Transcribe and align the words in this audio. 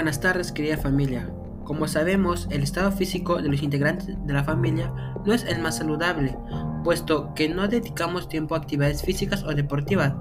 Buenas 0.00 0.18
tardes 0.18 0.50
querida 0.50 0.78
familia. 0.78 1.28
Como 1.62 1.86
sabemos, 1.86 2.48
el 2.50 2.62
estado 2.62 2.90
físico 2.90 3.42
de 3.42 3.50
los 3.50 3.62
integrantes 3.62 4.16
de 4.24 4.32
la 4.32 4.42
familia 4.42 4.90
no 5.26 5.34
es 5.34 5.44
el 5.44 5.60
más 5.60 5.76
saludable, 5.76 6.38
puesto 6.82 7.34
que 7.34 7.50
no 7.50 7.68
dedicamos 7.68 8.26
tiempo 8.26 8.54
a 8.54 8.58
actividades 8.58 9.02
físicas 9.02 9.44
o 9.44 9.54
deportivas, 9.54 10.14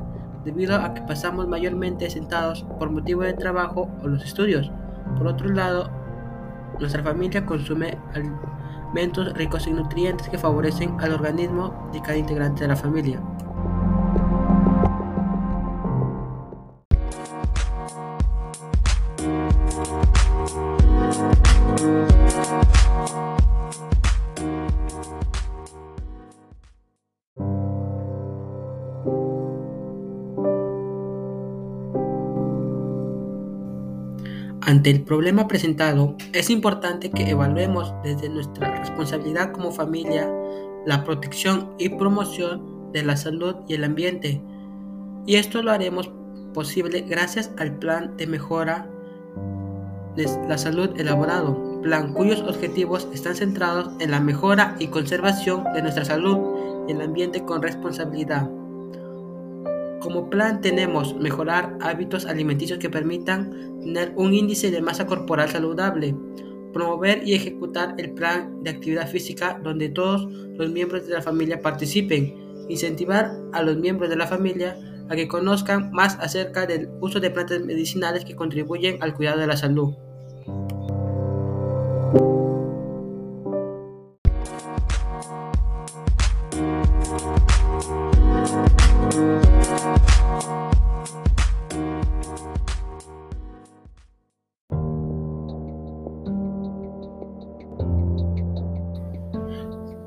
debido 0.44 0.76
a 0.76 0.94
que 0.94 1.02
pasamos 1.04 1.48
mayormente 1.48 2.10
sentados 2.10 2.66
por 2.78 2.92
motivo 2.92 3.22
de 3.22 3.32
trabajo 3.32 3.90
o 4.04 4.10
los 4.10 4.26
estudios. 4.26 4.70
Por 5.18 5.28
otro 5.28 5.48
lado, 5.48 5.90
nuestra 6.78 7.02
familia 7.02 7.46
consume 7.46 7.98
alimentos 8.14 9.32
ricos 9.32 9.66
en 9.66 9.78
nutrientes 9.78 10.28
que 10.28 10.38
favorecen 10.38 11.00
al 11.00 11.14
organismo 11.14 11.90
de 11.94 12.02
cada 12.02 12.18
integrante 12.18 12.64
de 12.64 12.68
la 12.68 12.76
familia. 12.76 13.22
Ante 34.70 34.92
el 34.92 35.02
problema 35.02 35.48
presentado, 35.48 36.16
es 36.32 36.52
importante 36.52 37.10
que 37.10 37.28
evaluemos 37.28 37.92
desde 38.04 38.30
nuestra 38.30 38.76
responsabilidad 38.78 39.52
como 39.52 39.72
familia 39.72 40.32
la 40.86 41.04
protección 41.04 41.72
y 41.80 41.90
promoción 41.90 42.92
de 42.92 43.02
la 43.02 43.18
salud 43.18 43.56
y 43.68 43.74
el 43.74 43.84
ambiente. 43.84 44.42
Y 45.26 45.38
esto 45.38 45.64
lo 45.64 45.72
haremos 45.72 46.12
posible 46.54 47.02
gracias 47.02 47.52
al 47.58 47.80
plan 47.80 48.16
de 48.18 48.28
mejora 48.28 48.88
de 50.16 50.28
la 50.48 50.58
salud 50.58 50.90
elaborado, 51.00 51.82
plan 51.82 52.14
cuyos 52.14 52.42
objetivos 52.42 53.08
están 53.14 53.36
centrados 53.36 53.92
en 54.00 54.12
la 54.12 54.20
mejora 54.20 54.76
y 54.78 54.88
conservación 54.88 55.64
de 55.74 55.82
nuestra 55.82 56.06
salud 56.06 56.86
y 56.88 56.92
el 56.92 57.02
ambiente 57.02 57.44
con 57.44 57.62
responsabilidad. 57.62 58.50
Como 60.00 60.30
plan 60.30 60.62
tenemos 60.62 61.16
mejorar 61.16 61.78
hábitos 61.82 62.26
alimenticios 62.26 62.80
que 62.80 62.90
permitan 62.90 63.80
tener 63.82 64.14
un 64.16 64.34
índice 64.34 64.72
de 64.72 64.82
masa 64.82 65.06
corporal 65.06 65.50
saludable, 65.50 66.16
promover 66.74 67.28
y 67.28 67.34
ejecutar 67.34 67.96
el 67.98 68.12
plan 68.12 68.64
de 68.64 68.70
actividad 68.70 69.10
física 69.10 69.60
donde 69.62 69.90
todos 69.90 70.26
los 70.58 70.72
miembros 70.72 71.08
de 71.08 71.14
la 71.14 71.22
familia 71.22 71.62
participen, 71.62 72.34
incentivar 72.70 73.32
a 73.52 73.62
los 73.62 73.78
miembros 73.78 74.10
de 74.10 74.16
la 74.16 74.28
familia 74.28 74.78
a 75.10 75.16
que 75.16 75.28
conozcan 75.28 75.92
más 75.92 76.18
acerca 76.20 76.66
del 76.66 76.90
uso 77.02 77.20
de 77.20 77.32
plantas 77.32 77.62
medicinales 77.62 78.24
que 78.24 78.36
contribuyen 78.36 79.02
al 79.02 79.16
cuidado 79.16 79.40
de 79.40 79.48
la 79.48 79.58
salud. 79.58 79.96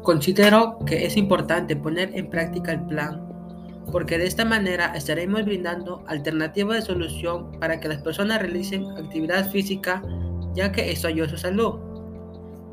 Considero 0.02 0.78
que 0.84 1.06
es 1.06 1.16
importante 1.16 1.76
poner 1.76 2.10
en 2.14 2.28
práctica 2.28 2.72
el 2.72 2.82
plan 2.86 3.32
porque 3.90 4.18
de 4.18 4.26
esta 4.26 4.44
manera 4.44 4.92
estaremos 4.94 5.44
brindando 5.44 6.02
alternativas 6.06 6.76
de 6.76 6.82
solución 6.82 7.52
para 7.60 7.80
que 7.80 7.88
las 7.88 8.02
personas 8.02 8.40
realicen 8.40 8.86
actividad 8.96 9.50
física 9.50 10.02
ya 10.54 10.72
que 10.72 10.90
esto 10.90 11.08
ayuda 11.08 11.26
a 11.26 11.30
su 11.30 11.38
salud. 11.38 11.74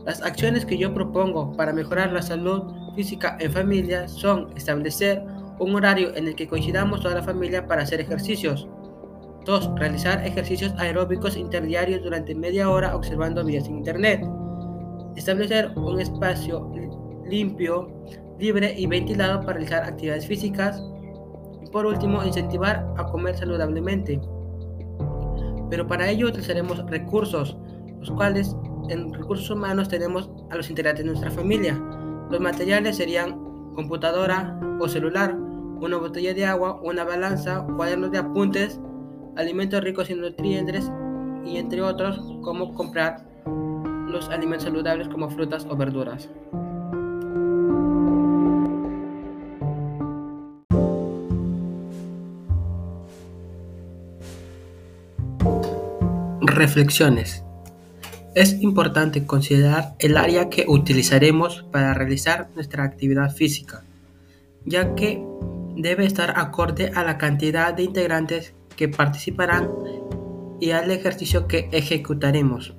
Las 0.06 0.22
acciones 0.22 0.66
que 0.66 0.78
yo 0.78 0.94
propongo 0.94 1.56
para 1.56 1.73
mejorar 1.73 2.12
la 2.13 2.22
salud 2.22 2.63
física 2.95 3.38
en 3.40 3.51
familia 3.51 4.07
son 4.07 4.50
establecer 4.56 5.22
un 5.59 5.75
horario 5.75 6.16
en 6.16 6.28
el 6.28 6.35
que 6.35 6.47
coincidamos 6.47 7.01
toda 7.01 7.16
la 7.16 7.23
familia 7.23 7.67
para 7.67 7.84
hacer 7.84 8.00
ejercicios. 8.00 8.67
2. 9.46 9.72
Realizar 9.75 10.25
ejercicios 10.25 10.73
aeróbicos 10.78 11.38
interdiarios 11.38 12.03
durante 12.03 12.35
media 12.35 12.69
hora 12.69 12.96
observando 12.96 13.44
videos 13.44 13.67
en 13.67 13.78
internet. 13.78 14.25
Establecer 15.16 15.72
un 15.75 16.00
espacio 16.00 16.72
limpio, 17.29 17.90
libre 18.40 18.73
y 18.78 18.88
ventilado 18.88 19.41
para 19.41 19.53
realizar 19.53 19.84
actividades 19.84 20.28
físicas. 20.28 20.84
Y 21.62 21.69
por 21.69 21.85
último, 21.85 22.23
incentivar 22.23 22.85
a 22.97 23.06
comer 23.06 23.38
saludablemente. 23.38 24.19
Pero 25.69 25.88
para 25.88 26.09
ello 26.09 26.28
utilizaremos 26.28 26.84
recursos, 26.90 27.57
los 28.00 28.12
cuales 28.12 28.56
en 28.90 29.13
recursos 29.13 29.50
humanos 29.50 29.88
tenemos 29.88 30.29
a 30.50 30.56
los 30.56 30.69
integrantes 30.69 31.06
de 31.06 31.12
nuestra 31.12 31.31
familia. 31.31 31.79
Los 32.29 32.40
materiales 32.40 32.97
serían 32.97 33.40
computadora 33.75 34.59
o 34.79 34.88
celular, 34.88 35.35
una 35.35 35.97
botella 35.97 36.34
de 36.34 36.46
agua, 36.46 36.79
una 36.84 37.03
balanza, 37.03 37.66
cuadernos 37.75 38.11
de 38.11 38.17
apuntes, 38.17 38.79
alimentos 39.35 39.84
ricos 39.84 40.09
en 40.09 40.22
nutrientes 40.22 40.91
y 41.46 41.57
entre 41.57 41.81
otros, 41.81 42.19
como 42.41 42.73
comprar 42.73 43.25
los 44.07 44.29
alimentos 44.29 44.63
saludables 44.63 45.07
como 45.07 45.29
frutas 45.29 45.66
o 45.69 45.75
verduras. 45.75 46.29
Reflexiones. 56.59 57.46
Es 58.36 58.62
importante 58.62 59.25
considerar 59.25 59.96
el 59.97 60.18
área 60.18 60.50
que 60.50 60.66
utilizaremos 60.68 61.64
para 61.72 61.94
realizar 61.94 62.50
nuestra 62.53 62.84
actividad 62.84 63.34
física, 63.34 63.86
ya 64.66 64.94
que 64.94 65.24
debe 65.78 66.06
estar 66.06 66.38
acorde 66.38 66.92
a 66.94 67.06
la 67.06 67.18
cantidad 67.18 67.74
de 67.74 67.84
integrantes 67.84 68.56
que 68.75 68.90
participarán 68.90 69.70
y 70.59 70.72
al 70.72 70.92
ejercicio 70.92 71.47
que 71.47 71.70
ejecutaremos. 71.72 72.74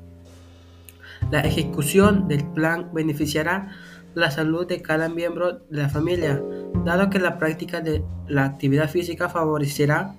La 1.30 1.40
ejecución 1.40 2.28
del 2.28 2.44
plan 2.52 2.90
beneficiará 2.92 3.70
la 4.12 4.30
salud 4.30 4.66
de 4.66 4.82
cada 4.82 5.08
miembro 5.08 5.60
de 5.70 5.80
la 5.80 5.88
familia, 5.88 6.38
dado 6.84 7.08
que 7.08 7.18
la 7.18 7.38
práctica 7.38 7.80
de 7.80 8.04
la 8.28 8.44
actividad 8.44 8.90
física 8.90 9.30
favorecerá 9.30 10.16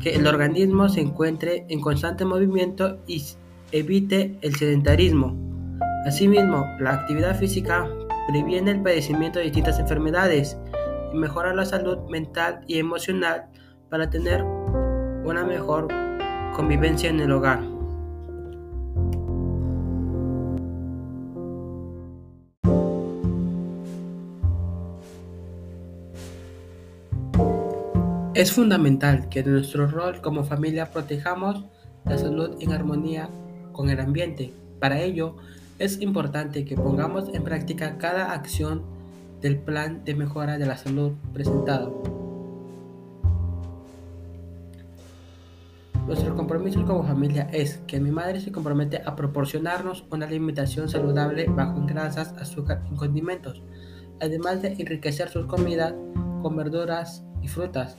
que 0.00 0.14
el 0.14 0.26
organismo 0.26 0.88
se 0.88 1.00
encuentre 1.00 1.66
en 1.68 1.80
constante 1.80 2.24
movimiento 2.24 2.98
y 3.06 3.22
evite 3.72 4.38
el 4.40 4.56
sedentarismo. 4.56 5.36
Asimismo, 6.06 6.64
la 6.80 6.94
actividad 6.94 7.38
física 7.38 7.88
previene 8.28 8.72
el 8.72 8.82
padecimiento 8.82 9.38
de 9.38 9.46
distintas 9.46 9.78
enfermedades 9.78 10.58
y 11.12 11.16
mejora 11.16 11.54
la 11.54 11.64
salud 11.64 11.98
mental 12.08 12.64
y 12.66 12.78
emocional 12.78 13.48
para 13.90 14.08
tener 14.08 14.42
una 14.42 15.44
mejor 15.44 15.88
convivencia 16.54 17.10
en 17.10 17.20
el 17.20 17.32
hogar. 17.32 17.69
Es 28.40 28.52
fundamental 28.52 29.28
que 29.28 29.40
en 29.40 29.52
nuestro 29.52 29.86
rol 29.86 30.22
como 30.22 30.44
familia 30.44 30.90
protejamos 30.90 31.66
la 32.06 32.16
salud 32.16 32.56
en 32.60 32.72
armonía 32.72 33.28
con 33.72 33.90
el 33.90 34.00
ambiente. 34.00 34.54
Para 34.78 34.98
ello, 35.02 35.36
es 35.78 36.00
importante 36.00 36.64
que 36.64 36.74
pongamos 36.74 37.28
en 37.34 37.44
práctica 37.44 37.98
cada 37.98 38.32
acción 38.32 38.82
del 39.42 39.58
plan 39.58 40.06
de 40.06 40.14
mejora 40.14 40.56
de 40.56 40.64
la 40.64 40.78
salud 40.78 41.12
presentado. 41.34 42.02
Nuestro 46.06 46.34
compromiso 46.34 46.86
como 46.86 47.04
familia 47.04 47.46
es 47.52 47.76
que 47.86 48.00
mi 48.00 48.10
madre 48.10 48.40
se 48.40 48.52
compromete 48.52 49.02
a 49.04 49.16
proporcionarnos 49.16 50.06
una 50.10 50.24
alimentación 50.24 50.88
saludable 50.88 51.44
bajo 51.46 51.76
en 51.76 51.86
grasas, 51.86 52.32
azúcar 52.40 52.84
y 52.90 52.94
condimentos, 52.94 53.62
además 54.18 54.62
de 54.62 54.68
enriquecer 54.78 55.28
sus 55.28 55.44
comidas 55.44 55.92
con 56.40 56.56
verduras 56.56 57.22
y 57.42 57.48
frutas. 57.48 57.98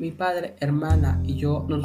Mi 0.00 0.10
padre, 0.10 0.56
hermana 0.60 1.20
y 1.24 1.36
yo 1.36 1.66
nos 1.68 1.84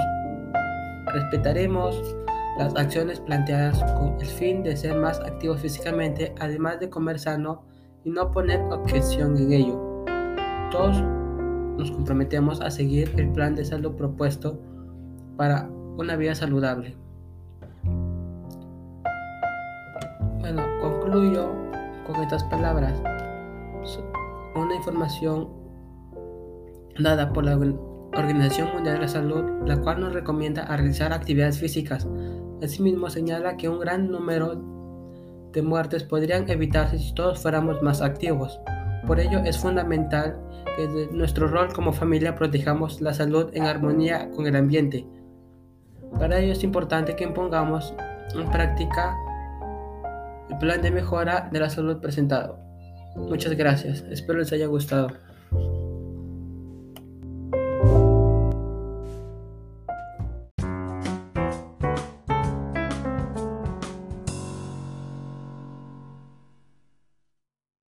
respetaremos 1.07 2.15
las 2.57 2.73
acciones 2.77 3.19
planteadas 3.19 3.83
con 3.95 4.17
el 4.21 4.25
fin 4.25 4.63
de 4.63 4.77
ser 4.77 4.95
más 4.95 5.19
activos 5.19 5.59
físicamente, 5.59 6.33
además 6.39 6.79
de 6.79 6.89
comer 6.89 7.19
sano 7.19 7.63
y 8.05 8.11
no 8.11 8.31
poner 8.31 8.61
objeción 8.71 9.35
en 9.35 9.51
ello. 9.51 10.05
Todos 10.71 11.01
nos 11.77 11.91
comprometemos 11.91 12.61
a 12.61 12.71
seguir 12.71 13.11
el 13.17 13.33
plan 13.33 13.53
de 13.53 13.65
salud 13.65 13.91
propuesto 13.95 14.61
para 15.35 15.67
una 15.97 16.15
vida 16.15 16.35
saludable. 16.35 16.95
Bueno, 20.39 20.63
concluyo 20.79 21.51
con 22.07 22.23
estas 22.23 22.45
palabras. 22.45 22.97
Una 24.55 24.73
información 24.73 25.49
dada 26.97 27.33
por 27.33 27.43
la 27.43 27.57
Organización 28.15 28.71
Mundial 28.73 28.95
de 28.95 29.01
la 29.01 29.07
Salud, 29.07 29.43
la 29.65 29.77
cual 29.77 29.99
nos 29.99 30.13
recomienda 30.13 30.63
a 30.63 30.77
realizar 30.77 31.13
actividades 31.13 31.59
físicas. 31.59 32.07
Asimismo, 32.63 33.09
señala 33.09 33.57
que 33.57 33.69
un 33.69 33.79
gran 33.79 34.09
número 34.09 34.55
de 35.51 35.61
muertes 35.61 36.03
podrían 36.03 36.49
evitarse 36.49 36.97
si 36.97 37.13
todos 37.13 37.41
fuéramos 37.41 37.81
más 37.81 38.01
activos. 38.01 38.59
Por 39.07 39.19
ello 39.19 39.39
es 39.45 39.57
fundamental 39.57 40.37
que 40.75 40.87
desde 40.87 41.13
nuestro 41.13 41.47
rol 41.47 41.71
como 41.73 41.93
familia 41.93 42.35
protejamos 42.35 43.01
la 43.01 43.13
salud 43.13 43.49
en 43.53 43.63
armonía 43.63 44.29
con 44.31 44.47
el 44.47 44.55
ambiente. 44.55 45.05
Para 46.19 46.39
ello 46.39 46.53
es 46.53 46.63
importante 46.63 47.15
que 47.15 47.23
impongamos 47.23 47.93
en 48.33 48.49
práctica 48.49 49.15
el 50.49 50.57
plan 50.57 50.81
de 50.81 50.91
mejora 50.91 51.49
de 51.51 51.59
la 51.59 51.69
salud 51.69 51.97
presentado. 51.99 52.59
Muchas 53.15 53.55
gracias, 53.55 54.03
espero 54.09 54.39
les 54.39 54.51
haya 54.51 54.67
gustado. 54.67 55.09